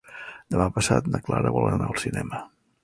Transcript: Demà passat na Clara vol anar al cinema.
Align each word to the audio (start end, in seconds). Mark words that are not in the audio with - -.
Demà 0.55 0.65
passat 0.77 1.11
na 1.15 1.21
Clara 1.29 1.53
vol 1.59 1.71
anar 1.75 1.93
al 1.93 2.05
cinema. 2.07 2.43